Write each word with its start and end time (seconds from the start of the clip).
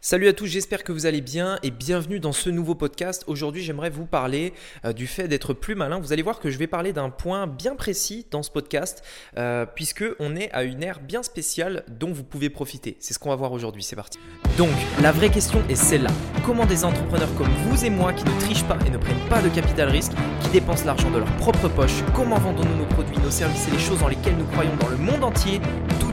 Salut 0.00 0.28
à 0.28 0.32
tous, 0.32 0.46
j'espère 0.46 0.84
que 0.84 0.92
vous 0.92 1.06
allez 1.06 1.20
bien 1.20 1.58
et 1.64 1.72
bienvenue 1.72 2.20
dans 2.20 2.30
ce 2.30 2.50
nouveau 2.50 2.76
podcast. 2.76 3.24
Aujourd'hui, 3.26 3.64
j'aimerais 3.64 3.90
vous 3.90 4.06
parler 4.06 4.52
euh, 4.84 4.92
du 4.92 5.08
fait 5.08 5.26
d'être 5.26 5.54
plus 5.54 5.74
malin. 5.74 5.98
Vous 5.98 6.12
allez 6.12 6.22
voir 6.22 6.38
que 6.38 6.50
je 6.50 6.58
vais 6.58 6.68
parler 6.68 6.92
d'un 6.92 7.10
point 7.10 7.48
bien 7.48 7.74
précis 7.74 8.24
dans 8.30 8.44
ce 8.44 8.50
podcast, 8.50 9.02
euh, 9.38 9.66
puisque 9.66 10.04
on 10.20 10.36
est 10.36 10.52
à 10.52 10.62
une 10.62 10.84
ère 10.84 11.00
bien 11.00 11.24
spéciale 11.24 11.84
dont 11.88 12.12
vous 12.12 12.22
pouvez 12.22 12.48
profiter. 12.48 12.96
C'est 13.00 13.12
ce 13.12 13.18
qu'on 13.18 13.30
va 13.30 13.36
voir 13.36 13.50
aujourd'hui. 13.50 13.82
C'est 13.82 13.96
parti. 13.96 14.20
Donc, 14.56 14.70
la 15.02 15.10
vraie 15.10 15.30
question 15.30 15.64
est 15.68 15.74
celle-là 15.74 16.10
comment 16.48 16.64
des 16.64 16.82
entrepreneurs 16.82 17.28
comme 17.36 17.50
vous 17.66 17.84
et 17.84 17.90
moi, 17.90 18.14
qui 18.14 18.24
ne 18.24 18.40
trichent 18.40 18.64
pas 18.64 18.78
et 18.86 18.90
ne 18.90 18.96
prennent 18.96 19.28
pas 19.28 19.42
de 19.42 19.50
capital 19.50 19.90
risque, 19.90 20.12
qui 20.40 20.48
dépensent 20.48 20.86
l'argent 20.86 21.10
de 21.10 21.18
leur 21.18 21.30
propre 21.36 21.68
poche, 21.68 22.02
comment 22.14 22.38
vendons-nous 22.38 22.74
nos 22.74 22.86
produits, 22.86 23.18
nos 23.18 23.30
services 23.30 23.68
et 23.68 23.72
les 23.72 23.78
choses 23.78 23.98
dans 23.98 24.08
lesquelles 24.08 24.36
nous 24.38 24.46
croyons 24.46 24.74
dans 24.80 24.88
le 24.88 24.96
monde 24.96 25.24
entier, 25.24 25.60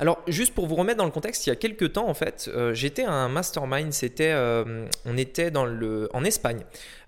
Alors, 0.00 0.22
juste 0.26 0.54
pour 0.54 0.66
vous 0.66 0.76
remettre 0.76 0.96
dans 0.96 1.04
le 1.04 1.10
contexte, 1.10 1.46
il 1.46 1.50
y 1.50 1.52
a 1.52 1.56
quelques 1.56 1.92
temps, 1.92 2.08
en 2.08 2.14
fait, 2.14 2.50
euh, 2.54 2.72
j'étais 2.72 3.04
à 3.04 3.12
un 3.12 3.28
mastermind. 3.28 3.92
C'était, 3.92 4.32
euh, 4.32 4.86
on 5.04 5.18
était 5.18 5.50
dans 5.50 5.66
le, 5.66 6.08
en 6.14 6.24
Espagne, 6.24 6.60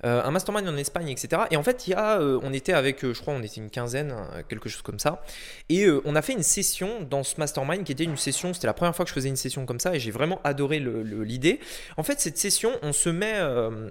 euh, 0.05 0.23
un 0.23 0.31
mastermind 0.31 0.69
en 0.69 0.77
Espagne, 0.77 1.09
etc. 1.09 1.45
Et 1.51 1.57
en 1.57 1.63
fait, 1.63 1.87
il 1.87 1.93
y 1.93 1.95
a, 1.95 2.21
on 2.21 2.53
était 2.53 2.75
avec, 2.75 3.01
je 3.01 3.19
crois, 3.19 3.33
on 3.33 3.43
était 3.43 3.63
une 3.63 3.71
quinzaine, 3.71 4.15
quelque 4.51 4.69
chose 4.69 4.83
comme 4.83 4.99
ça. 4.99 5.25
Et 5.71 5.87
on 6.05 6.15
a 6.15 6.21
fait 6.21 6.35
une 6.35 6.43
session 6.43 7.01
dans 7.09 7.23
ce 7.23 7.37
mastermind 7.39 7.83
qui 7.83 7.93
était 7.93 8.05
une 8.05 8.19
session. 8.19 8.53
C'était 8.53 8.67
la 8.67 8.75
première 8.75 8.95
fois 8.95 9.07
que 9.07 9.09
je 9.09 9.15
faisais 9.15 9.31
une 9.31 9.37
session 9.37 9.65
comme 9.65 9.81
ça, 9.81 9.95
et 9.95 9.99
j'ai 9.99 10.11
vraiment 10.11 10.43
adoré 10.45 10.79
l'idée. 10.79 11.61
En 11.97 12.03
fait, 12.03 12.21
cette 12.21 12.37
session, 12.37 12.73
on 12.83 12.93
se 12.93 13.09
met, 13.09 13.41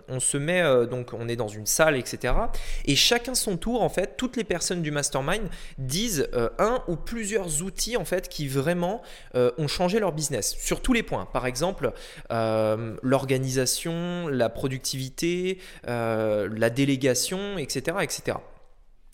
on 0.09 0.19
se 0.19 0.37
met, 0.37 0.61
donc, 0.85 1.13
on 1.13 1.27
est 1.27 1.35
dans 1.35 1.47
une 1.47 1.65
salle, 1.65 1.97
etc. 1.97 2.35
Et 2.85 2.95
chacun 2.95 3.33
son 3.33 3.57
tour, 3.57 3.81
en 3.81 3.89
fait, 3.89 4.13
toutes 4.15 4.37
les 4.37 4.43
personnes 4.43 4.83
du 4.83 4.91
mastermind 4.91 5.49
disent 5.79 6.29
un 6.59 6.83
ou 6.87 6.97
plusieurs 6.97 7.63
outils, 7.63 7.97
en 7.97 8.05
fait, 8.05 8.29
qui 8.29 8.47
vraiment 8.47 8.90
euh, 9.35 9.51
ont 9.57 9.67
changé 9.67 9.99
leur 9.99 10.11
business 10.11 10.55
sur 10.57 10.81
tous 10.81 10.93
les 10.93 11.03
points. 11.03 11.25
Par 11.31 11.45
exemple, 11.45 11.93
euh, 12.31 12.95
l'organisation, 13.01 14.27
la 14.27 14.49
productivité, 14.49 15.59
euh, 15.87 16.49
la 16.55 16.69
délégation, 16.69 17.57
etc., 17.57 17.97
etc. 18.01 18.37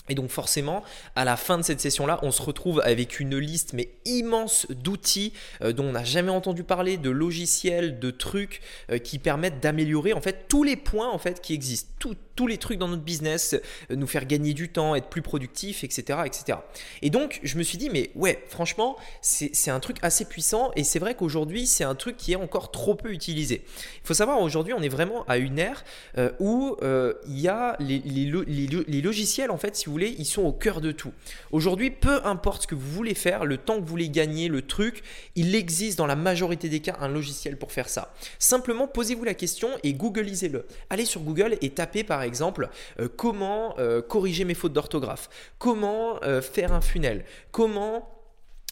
Et 0.09 0.15
donc 0.15 0.29
forcément, 0.29 0.83
à 1.15 1.25
la 1.25 1.37
fin 1.37 1.57
de 1.57 1.63
cette 1.63 1.81
session-là, 1.81 2.19
on 2.21 2.31
se 2.31 2.41
retrouve 2.41 2.81
avec 2.83 3.19
une 3.19 3.37
liste 3.37 3.73
mais 3.73 3.89
immense 4.05 4.67
d'outils 4.69 5.33
dont 5.61 5.85
on 5.85 5.91
n'a 5.91 6.03
jamais 6.03 6.31
entendu 6.31 6.63
parler, 6.63 6.97
de 6.97 7.09
logiciels, 7.09 7.99
de 7.99 8.11
trucs 8.11 8.61
qui 9.03 9.19
permettent 9.19 9.59
d'améliorer 9.59 10.13
en 10.13 10.21
fait 10.21 10.47
tous 10.47 10.63
les 10.63 10.75
points 10.75 11.09
en 11.09 11.17
fait 11.17 11.41
qui 11.41 11.53
existent, 11.53 11.89
tous 12.37 12.47
les 12.47 12.57
trucs 12.57 12.77
dans 12.77 12.87
notre 12.87 13.03
business, 13.03 13.55
euh, 13.91 13.95
nous 13.95 14.07
faire 14.07 14.25
gagner 14.25 14.53
du 14.53 14.69
temps, 14.69 14.95
être 14.95 15.09
plus 15.09 15.21
productif, 15.21 15.83
etc. 15.83 16.19
etc. 16.25 16.59
Et 17.01 17.09
donc, 17.09 17.41
je 17.43 17.57
me 17.57 17.63
suis 17.63 17.77
dit, 17.77 17.89
mais 17.89 18.11
ouais, 18.15 18.45
franchement, 18.47 18.95
c'est 19.21 19.71
un 19.71 19.79
truc 19.81 19.97
assez 20.03 20.23
puissant 20.23 20.71
et 20.75 20.85
c'est 20.85 20.99
vrai 20.99 21.15
qu'aujourd'hui, 21.15 21.67
c'est 21.67 21.83
un 21.83 21.95
truc 21.95 22.15
qui 22.15 22.31
est 22.31 22.37
encore 22.37 22.71
trop 22.71 22.95
peu 22.95 23.11
utilisé. 23.11 23.63
Il 24.03 24.07
faut 24.07 24.13
savoir, 24.13 24.39
aujourd'hui, 24.39 24.73
on 24.73 24.81
est 24.81 24.89
vraiment 24.89 25.25
à 25.27 25.37
une 25.37 25.59
ère 25.59 25.83
euh, 26.17 26.31
où 26.39 26.77
euh, 26.83 27.15
il 27.27 27.39
y 27.39 27.47
a 27.47 27.75
les, 27.79 27.99
les, 27.99 29.01
logiciels, 29.01 29.49
en 29.49 29.57
fait, 29.57 29.75
si 29.75 29.85
vous 29.85 29.91
ils 30.05 30.25
sont 30.25 30.43
au 30.43 30.51
cœur 30.51 30.81
de 30.81 30.91
tout. 30.91 31.11
Aujourd'hui, 31.51 31.91
peu 31.91 32.25
importe 32.25 32.63
ce 32.63 32.67
que 32.67 32.75
vous 32.75 32.89
voulez 32.89 33.15
faire, 33.15 33.45
le 33.45 33.57
temps 33.57 33.75
que 33.75 33.81
vous 33.81 33.87
voulez 33.87 34.09
gagner, 34.09 34.47
le 34.47 34.61
truc, 34.61 35.03
il 35.35 35.55
existe 35.55 35.97
dans 35.97 36.05
la 36.05 36.15
majorité 36.15 36.69
des 36.69 36.79
cas 36.79 36.97
un 36.99 37.07
logiciel 37.07 37.57
pour 37.57 37.71
faire 37.71 37.89
ça. 37.89 38.13
Simplement, 38.39 38.87
posez-vous 38.87 39.23
la 39.23 39.33
question 39.33 39.69
et 39.83 39.93
googlisez-le. 39.93 40.65
Allez 40.89 41.05
sur 41.05 41.21
Google 41.21 41.57
et 41.61 41.69
tapez 41.71 42.03
par 42.03 42.21
exemple, 42.21 42.69
euh, 42.99 43.07
comment 43.15 43.75
euh, 43.79 44.01
corriger 44.01 44.45
mes 44.45 44.53
fautes 44.53 44.73
d'orthographe, 44.73 45.29
comment 45.57 46.21
euh, 46.23 46.41
faire 46.41 46.73
un 46.73 46.81
funnel, 46.81 47.25
comment 47.51 48.16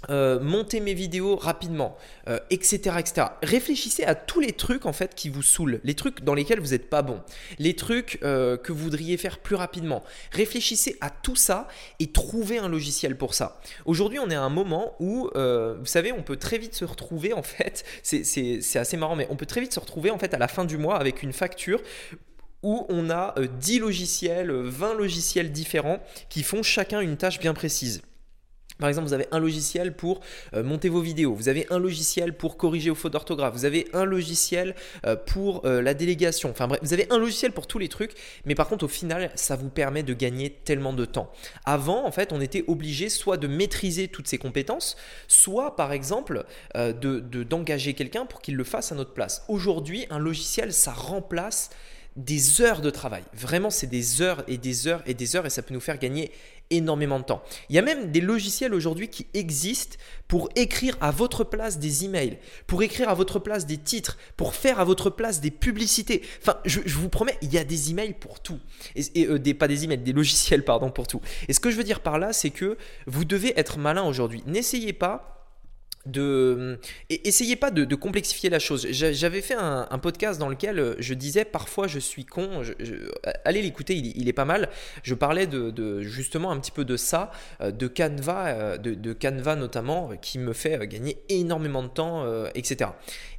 monter 0.09 0.79
mes 0.79 0.93
vidéos 0.93 1.35
rapidement, 1.35 1.97
etc., 2.49 2.97
etc. 2.99 3.27
Réfléchissez 3.41 4.03
à 4.03 4.15
tous 4.15 4.39
les 4.39 4.53
trucs 4.53 4.85
en 4.85 4.93
fait 4.93 5.15
qui 5.15 5.29
vous 5.29 5.43
saoulent, 5.43 5.79
les 5.83 5.93
trucs 5.93 6.23
dans 6.23 6.33
lesquels 6.33 6.59
vous 6.59 6.71
n'êtes 6.71 6.89
pas 6.89 7.01
bon, 7.01 7.21
les 7.59 7.75
trucs 7.75 8.19
que 8.19 8.71
vous 8.71 8.83
voudriez 8.83 9.17
faire 9.17 9.39
plus 9.39 9.55
rapidement. 9.55 10.03
Réfléchissez 10.31 10.97
à 11.01 11.09
tout 11.09 11.35
ça 11.35 11.67
et 11.99 12.11
trouvez 12.11 12.57
un 12.57 12.67
logiciel 12.67 13.17
pour 13.17 13.33
ça. 13.33 13.59
Aujourd'hui, 13.85 14.19
on 14.19 14.29
est 14.29 14.35
à 14.35 14.41
un 14.41 14.49
moment 14.49 14.95
où, 14.99 15.29
vous 15.33 15.85
savez, 15.85 16.11
on 16.11 16.23
peut 16.23 16.37
très 16.37 16.57
vite 16.57 16.75
se 16.75 16.85
retrouver 16.85 17.33
en 17.33 17.43
fait, 17.43 17.85
c'est 18.03 18.75
assez 18.75 18.97
marrant, 18.97 19.15
mais 19.15 19.27
on 19.29 19.35
peut 19.35 19.45
très 19.45 19.61
vite 19.61 19.73
se 19.73 19.79
retrouver 19.79 20.11
en 20.11 20.19
fait 20.19 20.33
à 20.33 20.37
la 20.37 20.47
fin 20.47 20.65
du 20.65 20.77
mois 20.77 20.97
avec 20.97 21.23
une 21.23 21.33
facture 21.33 21.81
où 22.63 22.85
on 22.89 23.09
a 23.09 23.35
10 23.37 23.77
euh, 23.77 23.81
logiciels, 23.81 24.51
20 24.51 24.89
euh, 24.89 24.97
logiciels 24.97 25.51
différents 25.51 25.99
qui 26.29 26.41
font 26.41 26.63
chacun 26.63 26.99
une 26.99 27.17
tâche 27.17 27.39
bien 27.39 27.53
précise. 27.53 28.01
Par 28.79 28.89
exemple, 28.89 29.07
vous 29.07 29.13
avez 29.13 29.27
un 29.31 29.39
logiciel 29.39 29.95
pour 29.95 30.19
euh, 30.53 30.63
monter 30.63 30.89
vos 30.89 31.01
vidéos, 31.01 31.33
vous 31.33 31.49
avez 31.49 31.65
un 31.69 31.79
logiciel 31.79 32.33
pour 32.33 32.57
corriger 32.57 32.89
vos 32.89 32.95
fautes 32.95 33.13
d'orthographe, 33.13 33.53
vous 33.53 33.65
avez 33.65 33.87
un 33.93 34.05
logiciel 34.05 34.75
pour 35.25 35.65
la 35.65 35.93
délégation. 35.93 36.49
Enfin 36.49 36.67
bref, 36.67 36.79
vous 36.81 36.93
avez 36.93 37.07
un 37.09 37.17
logiciel 37.17 37.51
pour 37.51 37.67
tous 37.67 37.79
les 37.79 37.89
trucs, 37.89 38.13
mais 38.45 38.55
par 38.55 38.67
contre, 38.67 38.85
au 38.85 38.87
final, 38.87 39.31
ça 39.35 39.55
vous 39.55 39.69
permet 39.69 40.03
de 40.03 40.13
gagner 40.13 40.49
tellement 40.49 40.93
de 40.93 41.05
temps. 41.05 41.31
Avant, 41.65 42.05
en 42.05 42.11
fait, 42.11 42.33
on 42.33 42.41
était 42.41 42.63
obligé 42.67 43.09
soit 43.09 43.37
de 43.37 43.47
maîtriser 43.47 44.07
toutes 44.07 44.27
ces 44.27 44.37
compétences, 44.37 44.95
soit 45.27 45.75
par 45.75 45.91
exemple 45.91 46.45
de 46.75 47.19
d'engager 47.19 47.93
quelqu'un 47.93 48.25
pour 48.25 48.41
qu'il 48.41 48.55
le 48.55 48.63
fasse 48.63 48.91
à 48.91 48.95
notre 48.95 49.13
place. 49.13 49.43
Aujourd'hui, 49.47 50.05
un 50.09 50.19
logiciel, 50.19 50.73
ça 50.73 50.91
remplace 50.91 51.69
des 52.15 52.61
heures 52.61 52.81
de 52.81 52.89
travail. 52.89 53.23
Vraiment, 53.33 53.69
c'est 53.69 53.87
des 53.87 54.21
heures 54.21 54.43
et 54.47 54.57
des 54.57 54.87
heures 54.87 55.03
et 55.05 55.13
des 55.13 55.35
heures 55.35 55.45
et 55.45 55.49
ça 55.49 55.61
peut 55.61 55.73
nous 55.73 55.79
faire 55.81 55.97
gagner 55.97 56.31
énormément 56.69 57.19
de 57.19 57.25
temps. 57.25 57.43
Il 57.69 57.75
y 57.75 57.79
a 57.79 57.81
même 57.81 58.11
des 58.11 58.21
logiciels 58.21 58.73
aujourd'hui 58.73 59.09
qui 59.09 59.27
existent 59.33 59.97
pour 60.27 60.49
écrire 60.55 60.97
à 61.01 61.11
votre 61.11 61.43
place 61.43 61.77
des 61.77 62.05
emails, 62.05 62.39
pour 62.67 62.81
écrire 62.81 63.09
à 63.09 63.13
votre 63.13 63.39
place 63.39 63.65
des 63.65 63.77
titres, 63.77 64.17
pour 64.37 64.55
faire 64.55 64.79
à 64.79 64.85
votre 64.85 65.09
place 65.09 65.41
des 65.41 65.51
publicités. 65.51 66.23
Enfin, 66.41 66.57
je, 66.65 66.79
vous 66.97 67.09
promets, 67.09 67.37
il 67.41 67.53
y 67.53 67.57
a 67.57 67.63
des 67.63 67.91
emails 67.91 68.13
pour 68.13 68.39
tout. 68.39 68.59
Et, 68.95 69.27
euh, 69.27 69.37
des, 69.37 69.53
pas 69.53 69.67
des 69.67 69.83
emails, 69.83 69.99
des 69.99 70.13
logiciels, 70.13 70.63
pardon, 70.63 70.89
pour 70.89 71.07
tout. 71.07 71.21
Et 71.47 71.53
ce 71.53 71.59
que 71.59 71.69
je 71.69 71.75
veux 71.75 71.83
dire 71.83 71.99
par 71.99 72.17
là, 72.17 72.33
c'est 72.33 72.49
que 72.49 72.77
vous 73.05 73.25
devez 73.25 73.57
être 73.59 73.77
malin 73.77 74.03
aujourd'hui. 74.03 74.41
N'essayez 74.47 74.93
pas 74.93 75.34
de 76.05 76.79
essayez 77.09 77.55
pas 77.55 77.71
de, 77.71 77.95
complexifier 77.95 78.49
la 78.49 78.59
chose. 78.59 78.87
J'avais 78.91 79.41
fait 79.41 79.55
un, 79.55 79.99
podcast 79.99 80.39
dans 80.39 80.49
lequel 80.49 80.79
euh, 80.79 80.95
je 80.99 81.13
disais 81.13 81.45
parfois 81.45 81.87
je 81.87 81.99
suis 81.99 82.25
con. 82.25 82.61
allez 83.43 83.61
l'écouter, 83.61 83.95
il, 83.95 84.27
est 84.27 84.33
pas 84.33 84.45
mal. 84.45 84.69
Je 85.03 85.15
parlais 85.15 85.47
de, 85.47 86.01
justement 86.01 86.51
un 86.51 86.59
petit 86.59 86.71
peu 86.71 86.85
de 86.85 86.97
ça, 86.97 87.31
euh, 87.61 87.71
de 87.71 87.87
Canva, 87.87 88.47
euh, 88.47 88.77
de 88.77 89.13
Canva 89.13 89.55
notamment, 89.55 90.11
qui 90.21 90.39
me 90.39 90.53
fait 90.53 90.87
gagner 90.87 91.17
énormément 91.29 91.83
de 91.83 91.87
temps, 91.87 92.45
etc. 92.53 92.91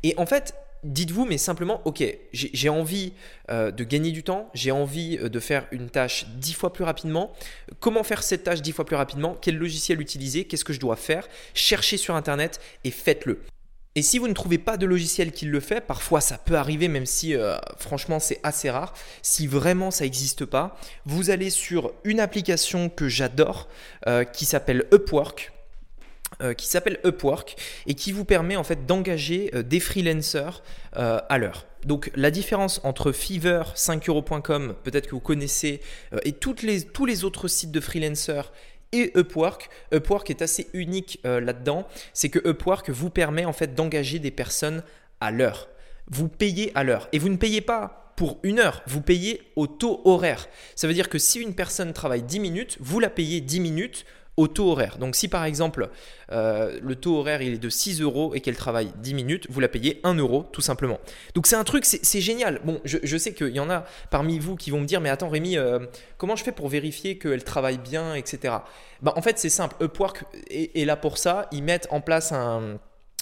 Et 0.02 0.14
en 0.16 0.26
fait, 0.26 0.54
dites-vous, 0.86 1.24
mais 1.24 1.38
simplement, 1.38 1.82
ok, 1.84 2.04
j'ai 2.32 2.68
envie 2.68 3.12
euh, 3.50 3.70
de 3.70 3.84
gagner 3.84 4.12
du 4.12 4.22
temps, 4.22 4.50
j'ai 4.54 4.70
envie 4.70 5.18
euh, 5.18 5.28
de 5.28 5.40
faire 5.40 5.66
une 5.72 5.90
tâche 5.90 6.26
dix 6.36 6.54
fois 6.54 6.72
plus 6.72 6.84
rapidement. 6.84 7.32
Comment 7.80 8.02
faire 8.02 8.22
cette 8.22 8.44
tâche 8.44 8.62
dix 8.62 8.72
fois 8.72 8.84
plus 8.84 8.96
rapidement? 8.96 9.36
Quel 9.40 9.56
logiciel 9.56 10.00
utiliser? 10.00 10.44
Qu'est-ce 10.44 10.64
que 10.64 10.72
je 10.72 10.80
dois 10.80 10.96
faire? 10.96 11.28
Cherchez 11.54 11.96
sur 11.96 12.14
Internet 12.14 12.60
et 12.84 12.90
faites-le. 12.90 13.42
Et 13.94 14.02
si 14.02 14.18
vous 14.18 14.28
ne 14.28 14.34
trouvez 14.34 14.58
pas 14.58 14.76
de 14.76 14.84
logiciel 14.84 15.32
qui 15.32 15.46
le 15.46 15.58
fait, 15.58 15.80
parfois 15.80 16.20
ça 16.20 16.36
peut 16.36 16.56
arriver, 16.56 16.86
même 16.86 17.06
si 17.06 17.34
euh, 17.34 17.56
franchement 17.78 18.20
c'est 18.20 18.40
assez 18.42 18.70
rare, 18.70 18.92
si 19.22 19.46
vraiment 19.46 19.90
ça 19.90 20.04
n'existe 20.04 20.44
pas, 20.44 20.78
vous 21.06 21.30
allez 21.30 21.48
sur 21.48 21.92
une 22.04 22.20
application 22.20 22.90
que 22.90 23.08
j'adore 23.08 23.68
qui 24.32 24.44
s'appelle 24.44 24.84
Upwork. 24.92 25.52
Euh, 26.42 26.54
qui 26.54 26.66
s'appelle 26.66 26.98
Upwork 27.04 27.56
et 27.86 27.94
qui 27.94 28.10
vous 28.10 28.24
permet 28.24 28.56
en 28.56 28.64
fait 28.64 28.84
d'engager 28.84 29.48
euh, 29.54 29.62
des 29.62 29.78
freelancers 29.78 30.62
euh, 30.96 31.18
à 31.30 31.38
l'heure. 31.38 31.66
Donc 31.86 32.10
la 32.16 32.32
différence 32.32 32.80
entre 32.82 33.12
Fiverr, 33.12 33.72
5euros.com, 33.74 34.74
peut-être 34.82 35.06
que 35.06 35.12
vous 35.12 35.20
connaissez, 35.20 35.80
et 36.24 36.32
tous 36.32 36.56
les 37.06 37.24
autres 37.24 37.46
sites 37.46 37.70
de 37.70 37.80
freelancers 37.80 38.52
et 38.90 39.12
Upwork. 39.16 39.70
Upwork 39.94 40.28
est 40.28 40.42
assez 40.42 40.66
unique 40.72 41.20
là-dedans, 41.22 41.86
c'est 42.12 42.28
que 42.28 42.40
Upwork 42.46 42.90
vous 42.90 43.08
permet 43.08 43.44
en 43.44 43.52
fait 43.52 43.76
d'engager 43.76 44.18
des 44.18 44.32
personnes 44.32 44.82
à 45.20 45.30
l'heure. 45.30 45.68
Vous 46.10 46.26
payez 46.28 46.72
à 46.74 46.82
l'heure 46.82 47.08
et 47.12 47.20
vous 47.20 47.28
ne 47.28 47.36
payez 47.36 47.60
pas 47.60 48.12
pour 48.16 48.38
une 48.42 48.58
heure, 48.58 48.82
vous 48.88 49.00
payez 49.00 49.42
au 49.54 49.68
taux 49.68 50.00
horaire. 50.04 50.48
Ça 50.74 50.88
veut 50.88 50.94
dire 50.94 51.08
que 51.08 51.18
si 51.18 51.38
une 51.38 51.54
personne 51.54 51.92
travaille 51.92 52.22
10 52.22 52.40
minutes, 52.40 52.78
vous 52.80 52.98
la 52.98 53.10
payez 53.10 53.40
10 53.40 53.60
minutes 53.60 54.06
au 54.36 54.48
taux 54.48 54.70
horaire. 54.70 54.98
Donc 54.98 55.16
si 55.16 55.28
par 55.28 55.44
exemple 55.44 55.88
euh, 56.32 56.78
le 56.82 56.94
taux 56.96 57.18
horaire 57.18 57.42
il 57.42 57.54
est 57.54 57.58
de 57.58 57.68
6 57.68 58.00
euros 58.00 58.34
et 58.34 58.40
qu'elle 58.40 58.56
travaille 58.56 58.92
10 59.02 59.14
minutes, 59.14 59.46
vous 59.50 59.60
la 59.60 59.68
payez 59.68 60.00
1 60.04 60.14
euro 60.14 60.46
tout 60.52 60.60
simplement. 60.60 60.98
Donc 61.34 61.46
c'est 61.46 61.56
un 61.56 61.64
truc, 61.64 61.84
c'est 61.84 62.20
génial. 62.20 62.60
Bon, 62.64 62.80
je, 62.84 63.16
sais 63.16 63.32
qu'il 63.32 63.48
y 63.48 63.60
en 63.60 63.70
a 63.70 63.84
parmi 64.10 64.38
vous 64.38 64.56
qui 64.56 64.70
vont 64.70 64.80
me 64.80 64.86
dire 64.86 65.00
mais 65.00 65.10
attends 65.10 65.28
Rémi, 65.28 65.56
euh, 65.56 65.80
comment 66.18 66.36
je 66.36 66.44
fais 66.44 66.52
pour 66.52 66.68
vérifier 66.68 67.18
qu'elle 67.18 67.44
travaille 67.44 67.78
bien, 67.78 68.14
etc. 68.14 68.54
Bah, 69.02 69.12
en 69.16 69.22
fait 69.22 69.38
c'est 69.38 69.48
simple, 69.48 69.76
Upwork 69.82 70.24
est, 70.50 70.76
est 70.76 70.84
là 70.84 70.96
pour 70.96 71.18
ça, 71.18 71.48
ils 71.52 71.62
mettent 71.62 71.88
en 71.90 72.00
place 72.00 72.32
un 72.32 72.78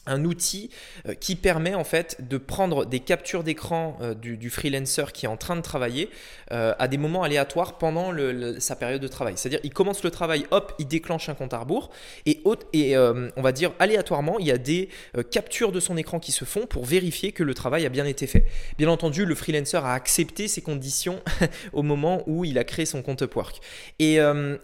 un 0.07 0.25
outil 0.25 0.71
euh, 1.09 1.15
qui 1.15 1.37
permet 1.37 1.75
en 1.75 1.85
fait 1.85 2.17
de 2.21 2.39
prendre 2.39 2.85
des 2.85 3.01
captures 3.01 3.43
d'écran 3.43 3.97
euh, 4.03 4.15
du, 4.15 4.51
freelancer 4.51 5.13
qui 5.13 5.27
est 5.27 5.29
en 5.29 5.37
train 5.37 5.57
de 5.57 5.63
travailler 5.63 6.11
euh, 6.53 6.75
à 6.79 6.89
des 6.89 6.99
moments 6.99 7.23
aléatoires 7.23 7.79
pendant 7.79 8.13
sa 8.59 8.77
période 8.77 9.01
de 9.01 9.09
travail. 9.09 9.35
C'est-à-dire 9.37 9.61
il 9.65 9.73
commence 9.73 10.03
le 10.03 10.11
travail, 10.11 10.47
hop, 10.51 10.75
il 10.79 10.87
déclenche 10.87 11.29
un 11.29 11.35
compte 11.35 11.55
à 11.55 11.59
rebours 11.59 11.91
et, 12.27 12.43
et 12.73 12.97
on 12.97 13.43
va 13.43 13.53
dire 13.53 13.73
aléatoirement, 13.79 14.39
il 14.39 14.47
y 14.47 14.51
a 14.51 14.59
des 14.59 14.89
captures 15.31 15.73
de 15.73 15.81
son 15.81 15.97
écran 15.97 16.21
qui 16.21 16.33
se 16.33 16.45
font 16.45 16.67
pour 16.67 16.85
vérifier 16.85 17.33
que 17.33 17.43
le 17.43 17.55
travail 17.55 17.87
a 17.87 17.89
bien 17.89 18.05
été 18.05 18.27
fait. 18.27 18.45
Bien 18.79 18.89
entendu, 18.89 19.25
le 19.25 19.35
freelancer 19.35 19.79
a 19.85 19.95
accepté 19.95 20.49
ces 20.49 20.63
conditions 20.63 21.21
au 21.73 21.83
moment 21.83 22.23
où 22.27 22.45
il 22.45 22.59
a 22.59 22.65
créé 22.65 22.87
son 22.87 23.03
compte 23.03 23.23
Upwork. 23.23 23.61
Et, 23.99 24.17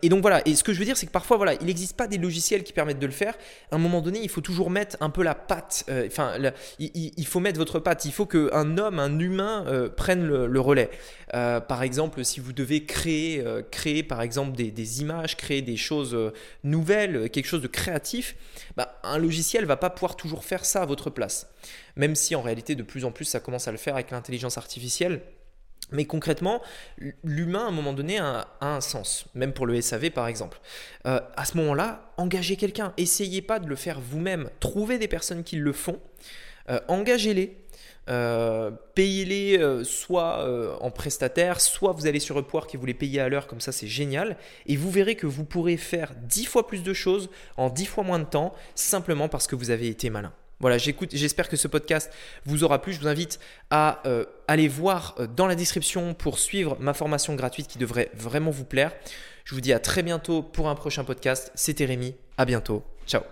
et 0.02 0.08
donc 0.08 0.22
voilà, 0.22 0.46
et 0.46 0.54
ce 0.54 0.62
que 0.62 0.72
je 0.72 0.78
veux 0.78 0.84
dire, 0.84 0.96
c'est 0.96 1.06
que 1.06 1.12
parfois, 1.12 1.36
voilà, 1.36 1.54
il 1.54 1.66
n'existe 1.66 1.96
pas 1.96 2.06
des 2.06 2.18
logiciels 2.18 2.62
qui 2.62 2.72
permettent 2.72 2.98
de 2.98 3.06
le 3.06 3.12
faire. 3.12 3.34
À 3.70 3.76
un 3.76 3.78
moment 3.78 4.00
donné, 4.00 4.20
il 4.22 4.28
faut 4.28 4.40
toujours 4.40 4.70
mettre 4.70 4.96
un 5.00 5.10
peu 5.10 5.22
la 5.22 5.29
patte, 5.34 5.84
euh, 5.88 6.06
enfin, 6.06 6.32
il, 6.78 7.26
faut 7.26 7.40
mettre 7.40 7.58
votre 7.58 7.78
patte, 7.78 8.04
il 8.04 8.12
faut 8.12 8.26
qu'un 8.26 8.78
homme, 8.78 8.98
un 8.98 9.18
humain 9.18 9.64
euh, 9.66 9.88
prenne 9.88 10.26
le, 10.26 10.60
relais. 10.60 10.90
Euh, 11.34 11.60
par 11.60 11.82
exemple, 11.82 12.24
si 12.24 12.40
vous 12.40 12.52
devez 12.52 12.84
créer, 12.84 13.44
créer 13.70 14.02
par 14.02 14.22
exemple 14.22 14.56
des, 14.56 15.00
images, 15.00 15.36
créer 15.36 15.62
des 15.62 15.76
choses 15.76 16.16
nouvelles, 16.64 17.30
quelque 17.30 17.46
chose 17.46 17.62
de 17.62 17.68
créatif, 17.68 18.36
bah, 18.76 18.98
un 19.02 19.18
logiciel 19.18 19.64
va 19.64 19.76
pas 19.76 19.90
pouvoir 19.90 20.16
toujours 20.16 20.44
faire 20.44 20.64
ça 20.64 20.82
à 20.82 20.86
votre 20.86 21.10
place. 21.10 21.48
Même 21.96 22.14
si 22.14 22.34
en 22.34 22.42
réalité 22.42 22.74
de 22.74 22.82
plus 22.82 23.04
en 23.04 23.12
plus 23.12 23.24
ça 23.24 23.40
commence 23.40 23.68
à 23.68 23.72
le 23.72 23.78
faire 23.78 23.94
avec 23.94 24.10
l'intelligence 24.10 24.58
artificielle. 24.58 25.20
Mais 25.92 26.04
concrètement, 26.04 26.62
l'humain, 27.24 27.64
à 27.64 27.68
un 27.68 27.72
moment 27.72 27.92
donné, 27.92 28.18
a, 28.18 28.48
un 28.60 28.80
sens, 28.80 29.26
même 29.34 29.52
pour 29.52 29.66
le 29.66 29.80
SAV 29.80 30.10
par 30.10 30.28
exemple. 30.28 30.60
Euh, 31.06 31.20
à 31.36 31.44
ce 31.44 31.56
moment-là, 31.56 32.12
engagez 32.16 32.56
quelqu'un. 32.56 32.92
Essayez 32.96 33.42
pas 33.42 33.58
de 33.58 33.66
le 33.66 33.76
faire 33.76 34.00
vous-même. 34.00 34.50
Trouvez 34.60 34.98
des 34.98 35.08
personnes 35.08 35.44
qui 35.44 35.56
le 35.56 35.72
font. 35.72 35.98
Euh, 36.68 36.80
engagez-les. 36.88 37.56
Euh, 38.08 38.70
payez-les 38.94 39.84
soit 39.84 40.80
en 40.80 40.90
prestataire, 40.90 41.60
soit 41.60 41.92
vous 41.92 42.06
allez 42.06 42.18
sur 42.18 42.38
Upwork 42.38 42.74
et 42.74 42.78
vous 42.78 42.86
les 42.86 42.94
payez 42.94 43.20
à 43.20 43.28
l'heure, 43.28 43.46
comme 43.46 43.60
ça 43.60 43.72
c'est 43.72 43.86
génial. 43.86 44.36
Et 44.66 44.76
vous 44.76 44.90
verrez 44.90 45.14
que 45.14 45.26
vous 45.26 45.44
pourrez 45.44 45.76
faire 45.76 46.14
10 46.22 46.46
fois 46.46 46.66
plus 46.66 46.82
de 46.82 46.92
choses 46.92 47.30
en 47.56 47.70
10 47.70 47.86
fois 47.86 48.04
moins 48.04 48.18
de 48.18 48.24
temps, 48.24 48.54
simplement 48.74 49.28
parce 49.28 49.46
que 49.46 49.54
vous 49.54 49.70
avez 49.70 49.88
été 49.88 50.10
malin. 50.10 50.32
Voilà, 50.60 50.76
j'espère 50.78 51.48
que 51.48 51.56
ce 51.56 51.68
podcast 51.68 52.12
vous 52.44 52.64
aura 52.64 52.80
plu. 52.82 52.92
Je 52.92 53.00
vous 53.00 53.08
invite 53.08 53.40
à 53.70 54.00
euh, 54.06 54.26
aller 54.46 54.68
voir 54.68 55.14
euh, 55.18 55.26
dans 55.26 55.46
la 55.46 55.54
description 55.54 56.14
pour 56.14 56.38
suivre 56.38 56.76
ma 56.78 56.92
formation 56.92 57.34
gratuite 57.34 57.66
qui 57.66 57.78
devrait 57.78 58.10
vraiment 58.14 58.50
vous 58.50 58.64
plaire. 58.64 58.92
Je 59.44 59.54
vous 59.54 59.62
dis 59.62 59.72
à 59.72 59.78
très 59.78 60.02
bientôt 60.02 60.42
pour 60.42 60.68
un 60.68 60.74
prochain 60.74 61.02
podcast. 61.02 61.50
C'était 61.54 61.86
Rémi. 61.86 62.14
À 62.36 62.44
bientôt. 62.44 62.84
Ciao. 63.06 63.22